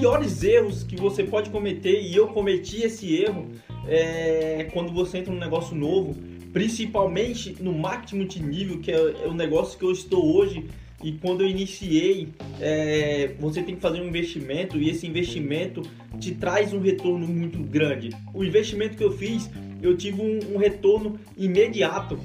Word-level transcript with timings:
piores 0.00 0.42
erros 0.42 0.82
que 0.82 0.96
você 0.96 1.22
pode 1.22 1.50
cometer, 1.50 2.00
e 2.00 2.16
eu 2.16 2.28
cometi 2.28 2.82
esse 2.82 3.14
erro, 3.16 3.48
é 3.86 4.66
quando 4.72 4.92
você 4.92 5.18
entra 5.18 5.30
num 5.30 5.38
negócio 5.38 5.76
novo, 5.76 6.16
principalmente 6.54 7.54
no 7.60 7.74
marketing 7.74 8.16
multinível, 8.16 8.78
que 8.80 8.90
é, 8.90 8.94
é 8.96 9.28
o 9.28 9.34
negócio 9.34 9.78
que 9.78 9.84
eu 9.84 9.92
estou 9.92 10.36
hoje. 10.36 10.64
E 11.04 11.12
quando 11.12 11.42
eu 11.42 11.48
iniciei, 11.48 12.28
é, 12.60 13.34
você 13.38 13.62
tem 13.62 13.74
que 13.74 13.80
fazer 13.80 14.00
um 14.00 14.06
investimento 14.06 14.78
e 14.78 14.88
esse 14.88 15.06
investimento 15.06 15.82
te 16.18 16.34
traz 16.34 16.72
um 16.72 16.80
retorno 16.80 17.26
muito 17.26 17.58
grande. 17.58 18.10
O 18.34 18.42
investimento 18.42 18.96
que 18.96 19.04
eu 19.04 19.12
fiz, 19.12 19.50
eu 19.82 19.96
tive 19.96 20.20
um, 20.20 20.54
um 20.54 20.58
retorno 20.58 21.18
imediato. 21.36 22.18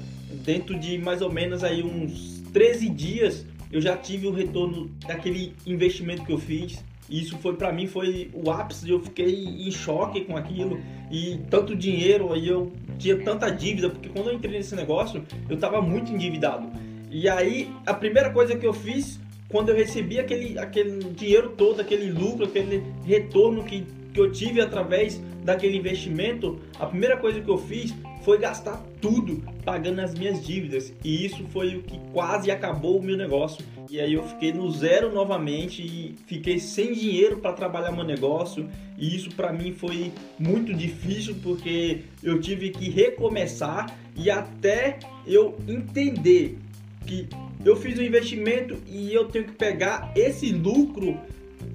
Dentro 0.44 0.78
de 0.78 0.98
mais 0.98 1.22
ou 1.22 1.30
menos 1.30 1.62
aí 1.62 1.82
uns 1.82 2.42
13 2.52 2.88
dias, 2.90 3.46
eu 3.70 3.80
já 3.80 3.96
tive 3.96 4.26
o 4.26 4.30
retorno 4.30 4.90
daquele 5.06 5.54
investimento 5.66 6.24
que 6.24 6.32
eu 6.32 6.38
fiz. 6.38 6.82
Isso 7.08 7.36
foi 7.38 7.54
para 7.54 7.72
mim 7.72 7.86
foi 7.86 8.30
o 8.34 8.50
ápice, 8.50 8.90
eu 8.90 9.00
fiquei 9.00 9.44
em 9.44 9.70
choque 9.70 10.22
com 10.22 10.36
aquilo 10.36 10.80
e 11.10 11.38
tanto 11.48 11.76
dinheiro, 11.76 12.32
aí 12.32 12.48
eu 12.48 12.72
tinha 12.98 13.16
tanta 13.22 13.48
dívida, 13.48 13.90
porque 13.90 14.08
quando 14.08 14.28
eu 14.30 14.34
entrei 14.34 14.56
nesse 14.56 14.74
negócio, 14.74 15.22
eu 15.48 15.54
estava 15.54 15.80
muito 15.80 16.12
endividado. 16.12 16.68
E 17.10 17.28
aí 17.28 17.70
a 17.86 17.94
primeira 17.94 18.30
coisa 18.30 18.56
que 18.56 18.66
eu 18.66 18.72
fiz 18.72 19.20
quando 19.48 19.68
eu 19.68 19.76
recebi 19.76 20.18
aquele, 20.18 20.58
aquele 20.58 20.98
dinheiro 21.10 21.50
todo, 21.50 21.80
aquele 21.80 22.10
lucro, 22.10 22.44
aquele 22.44 22.82
retorno 23.04 23.62
que, 23.62 23.86
que 24.16 24.20
eu 24.20 24.32
tive 24.32 24.62
através 24.62 25.20
daquele 25.44 25.76
investimento, 25.76 26.58
a 26.80 26.86
primeira 26.86 27.18
coisa 27.18 27.38
que 27.38 27.50
eu 27.50 27.58
fiz 27.58 27.94
foi 28.24 28.38
gastar 28.38 28.82
tudo 28.98 29.42
pagando 29.62 30.00
as 30.00 30.14
minhas 30.14 30.44
dívidas. 30.44 30.92
E 31.04 31.26
isso 31.26 31.44
foi 31.52 31.76
o 31.76 31.82
que 31.82 32.00
quase 32.14 32.50
acabou 32.50 32.98
o 32.98 33.02
meu 33.02 33.14
negócio. 33.14 33.62
E 33.90 34.00
aí 34.00 34.14
eu 34.14 34.24
fiquei 34.26 34.54
no 34.54 34.70
zero 34.70 35.12
novamente 35.12 35.82
e 35.82 36.16
fiquei 36.26 36.58
sem 36.58 36.94
dinheiro 36.94 37.36
para 37.36 37.52
trabalhar 37.52 37.92
meu 37.92 38.04
negócio. 38.04 38.68
E 38.96 39.14
isso 39.14 39.28
para 39.36 39.52
mim 39.52 39.72
foi 39.72 40.10
muito 40.38 40.72
difícil 40.72 41.36
porque 41.42 42.00
eu 42.22 42.40
tive 42.40 42.70
que 42.70 42.88
recomeçar 42.88 43.94
e 44.16 44.30
até 44.30 44.98
eu 45.26 45.56
entender 45.68 46.56
que 47.06 47.28
eu 47.62 47.76
fiz 47.76 47.98
um 47.98 48.02
investimento 48.02 48.78
e 48.88 49.12
eu 49.12 49.26
tenho 49.26 49.44
que 49.44 49.52
pegar 49.52 50.10
esse 50.16 50.52
lucro 50.52 51.20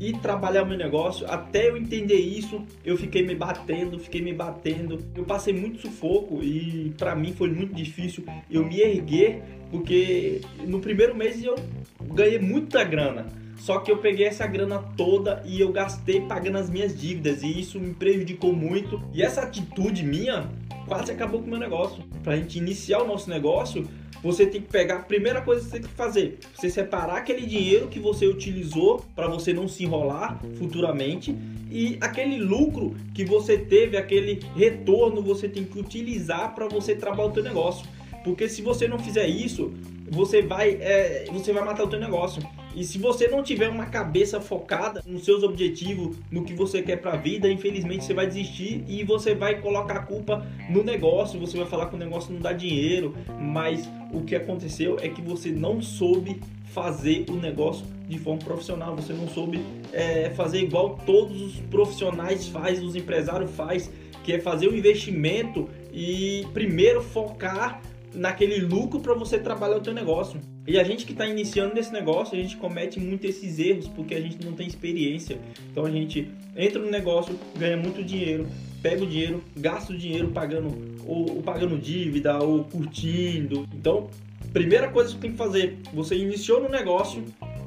e 0.01 0.13
trabalhar 0.13 0.65
meu 0.65 0.75
negócio. 0.75 1.29
Até 1.29 1.69
eu 1.69 1.77
entender 1.77 2.15
isso, 2.15 2.65
eu 2.83 2.97
fiquei 2.97 3.23
me 3.23 3.35
batendo, 3.35 3.99
fiquei 3.99 4.19
me 4.19 4.33
batendo. 4.33 4.97
Eu 5.15 5.23
passei 5.23 5.53
muito 5.53 5.79
sufoco 5.79 6.43
e 6.43 6.91
para 6.97 7.15
mim 7.15 7.33
foi 7.33 7.51
muito 7.51 7.75
difícil 7.75 8.25
eu 8.49 8.65
me 8.65 8.81
erguer, 8.81 9.43
porque 9.69 10.41
no 10.67 10.79
primeiro 10.79 11.15
mês 11.15 11.43
eu 11.43 11.55
ganhei 12.01 12.39
muita 12.39 12.83
grana. 12.83 13.27
Só 13.59 13.77
que 13.77 13.91
eu 13.91 13.97
peguei 13.99 14.25
essa 14.25 14.47
grana 14.47 14.79
toda 14.97 15.43
e 15.45 15.61
eu 15.61 15.71
gastei 15.71 16.21
pagando 16.21 16.57
as 16.57 16.67
minhas 16.67 16.99
dívidas 16.99 17.43
e 17.43 17.59
isso 17.59 17.79
me 17.79 17.93
prejudicou 17.93 18.51
muito. 18.53 18.99
E 19.13 19.21
essa 19.21 19.41
atitude 19.41 20.03
minha 20.03 20.49
quase 20.87 21.11
acabou 21.11 21.41
com 21.41 21.45
o 21.45 21.49
meu 21.51 21.59
negócio. 21.59 22.03
Para 22.23 22.33
a 22.33 22.37
gente 22.37 22.57
iniciar 22.57 23.03
o 23.03 23.07
nosso 23.07 23.29
negócio, 23.29 23.87
você 24.23 24.45
tem 24.45 24.61
que 24.61 24.67
pegar 24.67 24.95
a 24.97 24.99
primeira 24.99 25.41
coisa 25.41 25.61
que 25.61 25.67
você 25.69 25.79
tem 25.79 25.89
que 25.89 25.95
fazer, 25.95 26.39
você 26.55 26.69
separar 26.69 27.17
aquele 27.17 27.45
dinheiro 27.45 27.87
que 27.87 27.99
você 27.99 28.27
utilizou 28.27 29.03
para 29.15 29.27
você 29.27 29.53
não 29.53 29.67
se 29.67 29.83
enrolar 29.83 30.39
futuramente 30.57 31.35
e 31.71 31.97
aquele 32.01 32.37
lucro 32.37 32.95
que 33.15 33.23
você 33.23 33.57
teve, 33.57 33.95
aquele 33.95 34.41
retorno, 34.55 35.21
você 35.21 35.47
tem 35.47 35.63
que 35.63 35.79
utilizar 35.79 36.53
para 36.53 36.67
você 36.67 36.93
trabalhar 36.93 37.29
o 37.29 37.31
teu 37.31 37.43
negócio. 37.43 37.87
Porque 38.25 38.49
se 38.49 38.61
você 38.61 38.87
não 38.87 38.99
fizer 38.99 39.27
isso, 39.27 39.71
você 40.09 40.41
vai, 40.41 40.71
é, 40.81 41.25
você 41.31 41.53
vai 41.53 41.63
matar 41.63 41.85
o 41.85 41.87
teu 41.87 41.99
negócio. 41.99 42.43
E 42.75 42.83
se 42.83 42.97
você 42.97 43.27
não 43.27 43.43
tiver 43.43 43.69
uma 43.69 43.85
cabeça 43.85 44.39
focada 44.39 45.03
nos 45.05 45.25
seus 45.25 45.43
objetivos, 45.43 46.17
no 46.31 46.43
que 46.43 46.53
você 46.53 46.81
quer 46.81 46.97
para 46.97 47.13
a 47.13 47.17
vida, 47.17 47.49
infelizmente 47.49 48.05
você 48.05 48.13
vai 48.13 48.27
desistir 48.27 48.83
e 48.87 49.03
você 49.03 49.35
vai 49.35 49.59
colocar 49.59 49.95
a 49.95 50.03
culpa 50.03 50.45
no 50.69 50.83
negócio, 50.83 51.39
você 51.39 51.57
vai 51.57 51.67
falar 51.67 51.87
que 51.87 51.95
o 51.95 51.99
negócio 51.99 52.33
não 52.33 52.39
dá 52.39 52.53
dinheiro, 52.53 53.15
mas 53.39 53.89
o 54.13 54.21
que 54.21 54.35
aconteceu 54.35 54.97
é 55.01 55.09
que 55.09 55.21
você 55.21 55.51
não 55.51 55.81
soube 55.81 56.39
fazer 56.65 57.25
o 57.29 57.33
negócio 57.33 57.85
de 58.07 58.17
forma 58.17 58.39
profissional, 58.39 58.95
você 58.95 59.13
não 59.13 59.27
soube 59.27 59.61
é, 59.91 60.29
fazer 60.31 60.59
igual 60.59 60.97
todos 61.05 61.41
os 61.41 61.55
profissionais 61.69 62.47
faz, 62.47 62.81
os 62.81 62.95
empresários 62.95 63.51
faz, 63.51 63.91
que 64.23 64.33
é 64.33 64.39
fazer 64.39 64.67
o 64.67 64.75
investimento 64.75 65.69
e 65.93 66.45
primeiro 66.53 67.01
focar 67.01 67.81
naquele 68.13 68.59
lucro 68.59 68.99
para 68.99 69.13
você 69.13 69.39
trabalhar 69.39 69.77
o 69.77 69.81
teu 69.81 69.93
negócio. 69.93 70.39
E 70.67 70.79
a 70.79 70.83
gente 70.83 71.05
que 71.05 71.11
está 71.11 71.25
iniciando 71.25 71.73
nesse 71.73 71.91
negócio, 71.91 72.37
a 72.37 72.41
gente 72.41 72.57
comete 72.57 72.99
muito 72.99 73.25
esses 73.25 73.57
erros 73.59 73.87
porque 73.87 74.13
a 74.13 74.21
gente 74.21 74.45
não 74.45 74.53
tem 74.53 74.67
experiência. 74.67 75.39
Então 75.71 75.85
a 75.85 75.91
gente 75.91 76.29
entra 76.55 76.81
no 76.81 76.89
negócio, 76.89 77.37
ganha 77.57 77.77
muito 77.77 78.03
dinheiro, 78.03 78.47
pega 78.81 79.03
o 79.03 79.07
dinheiro, 79.07 79.43
gasta 79.55 79.93
o 79.93 79.97
dinheiro 79.97 80.29
pagando 80.29 80.75
ou, 81.05 81.41
pagando 81.41 81.77
dívida 81.77 82.37
ou 82.39 82.63
curtindo. 82.65 83.67
Então, 83.73 84.09
primeira 84.53 84.89
coisa 84.89 85.09
que 85.09 85.15
você 85.15 85.21
tem 85.21 85.31
que 85.31 85.37
fazer, 85.37 85.77
você 85.93 86.15
iniciou 86.15 86.61
no 86.61 86.69
negócio, 86.69 87.23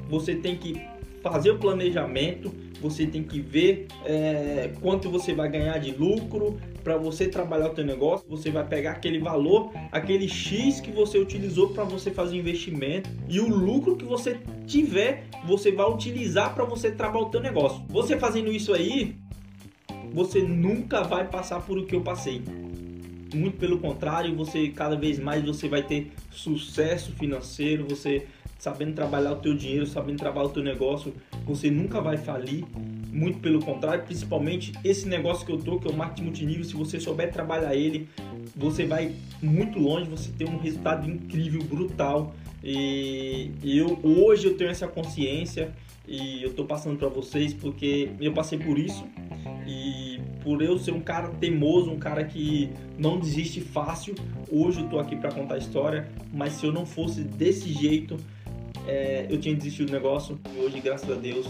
você 0.08 0.34
tem 0.34 0.56
que 0.56 0.80
fazer 1.24 1.52
o 1.52 1.58
planejamento, 1.58 2.52
você 2.82 3.06
tem 3.06 3.22
que 3.22 3.40
ver 3.40 3.86
é, 4.04 4.70
quanto 4.82 5.08
você 5.08 5.32
vai 5.32 5.48
ganhar 5.48 5.78
de 5.78 5.90
lucro 5.90 6.60
para 6.82 6.98
você 6.98 7.26
trabalhar 7.26 7.70
o 7.70 7.70
teu 7.70 7.82
negócio. 7.82 8.26
Você 8.28 8.50
vai 8.50 8.62
pegar 8.62 8.90
aquele 8.90 9.18
valor, 9.18 9.72
aquele 9.90 10.28
X 10.28 10.82
que 10.82 10.90
você 10.90 11.18
utilizou 11.18 11.70
para 11.70 11.82
você 11.82 12.10
fazer 12.10 12.36
investimento 12.36 13.08
e 13.26 13.40
o 13.40 13.48
lucro 13.48 13.96
que 13.96 14.04
você 14.04 14.38
tiver, 14.66 15.24
você 15.46 15.72
vai 15.72 15.90
utilizar 15.90 16.54
para 16.54 16.66
você 16.66 16.90
trabalhar 16.90 17.24
o 17.24 17.30
teu 17.30 17.40
negócio. 17.40 17.82
Você 17.88 18.18
fazendo 18.18 18.52
isso 18.52 18.74
aí, 18.74 19.16
você 20.12 20.42
nunca 20.42 21.02
vai 21.02 21.26
passar 21.26 21.62
por 21.62 21.78
o 21.78 21.86
que 21.86 21.96
eu 21.96 22.02
passei. 22.02 22.42
Muito 23.34 23.58
pelo 23.58 23.78
contrário, 23.78 24.34
você 24.34 24.68
cada 24.68 24.96
vez 24.96 25.18
mais 25.18 25.44
você 25.44 25.68
vai 25.68 25.82
ter 25.82 26.12
sucesso 26.30 27.12
financeiro, 27.12 27.84
você 27.88 28.26
sabendo 28.58 28.94
trabalhar 28.94 29.32
o 29.32 29.36
teu 29.36 29.54
dinheiro, 29.54 29.86
sabendo 29.86 30.18
trabalhar 30.18 30.46
o 30.46 30.50
teu 30.50 30.62
negócio, 30.62 31.12
você 31.44 31.70
nunca 31.70 32.00
vai 32.00 32.16
falir. 32.16 32.64
Muito 33.12 33.38
pelo 33.38 33.60
contrário, 33.60 34.04
principalmente 34.04 34.72
esse 34.82 35.06
negócio 35.06 35.44
que 35.44 35.52
eu 35.52 35.58
tô, 35.58 35.78
que 35.78 35.86
é 35.86 35.90
o 35.90 35.94
marketing 35.94 36.22
multinível, 36.24 36.64
se 36.64 36.74
você 36.74 36.98
souber 36.98 37.30
trabalhar 37.30 37.74
ele, 37.74 38.08
você 38.56 38.86
vai 38.86 39.14
muito 39.42 39.78
longe, 39.78 40.08
você 40.08 40.30
tem 40.32 40.48
um 40.48 40.58
resultado 40.58 41.08
incrível, 41.10 41.62
brutal. 41.62 42.34
E 42.62 43.50
eu 43.62 43.98
hoje 44.02 44.46
eu 44.46 44.56
tenho 44.56 44.70
essa 44.70 44.88
consciência 44.88 45.70
e 46.08 46.42
eu 46.42 46.54
tô 46.54 46.64
passando 46.64 46.98
para 46.98 47.08
vocês 47.08 47.52
porque 47.52 48.10
eu 48.18 48.32
passei 48.32 48.58
por 48.58 48.78
isso 48.78 49.04
e 49.66 50.13
por 50.44 50.62
eu 50.62 50.78
ser 50.78 50.92
um 50.92 51.00
cara 51.00 51.28
teimoso, 51.28 51.90
um 51.90 51.98
cara 51.98 52.22
que 52.22 52.70
não 52.98 53.18
desiste 53.18 53.60
fácil, 53.60 54.14
hoje 54.52 54.82
eu 54.82 54.88
tô 54.88 54.98
aqui 54.98 55.16
para 55.16 55.32
contar 55.32 55.54
a 55.54 55.58
história, 55.58 56.06
mas 56.32 56.52
se 56.52 56.66
eu 56.66 56.72
não 56.72 56.84
fosse 56.84 57.22
desse 57.22 57.72
jeito, 57.72 58.16
é, 58.86 59.26
eu 59.30 59.40
tinha 59.40 59.56
desistido 59.56 59.86
do 59.86 59.92
negócio 59.92 60.38
hoje, 60.58 60.78
graças 60.80 61.10
a 61.10 61.14
Deus, 61.14 61.46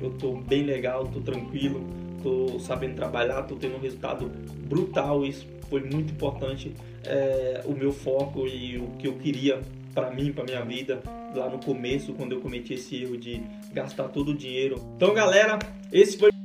eu 0.00 0.10
tô 0.10 0.36
bem 0.36 0.62
legal, 0.62 1.06
tô 1.08 1.20
tranquilo, 1.20 1.84
tô 2.22 2.58
sabendo 2.60 2.94
trabalhar, 2.94 3.42
tô 3.42 3.56
tendo 3.56 3.76
um 3.76 3.80
resultado 3.80 4.30
brutal. 4.68 5.24
Isso 5.24 5.46
foi 5.68 5.80
muito 5.80 6.12
importante, 6.12 6.72
é, 7.04 7.62
o 7.64 7.72
meu 7.72 7.92
foco 7.92 8.46
e 8.46 8.78
o 8.78 8.88
que 8.98 9.08
eu 9.08 9.14
queria 9.14 9.60
para 9.94 10.10
mim, 10.10 10.32
para 10.32 10.44
minha 10.44 10.62
vida, 10.62 11.02
lá 11.34 11.48
no 11.48 11.58
começo, 11.58 12.12
quando 12.12 12.32
eu 12.32 12.40
cometi 12.40 12.74
esse 12.74 13.02
erro 13.02 13.16
de 13.16 13.42
gastar 13.72 14.08
todo 14.08 14.32
o 14.32 14.34
dinheiro. 14.34 14.76
Então, 14.94 15.14
galera, 15.14 15.58
esse 15.90 16.18
foi 16.18 16.35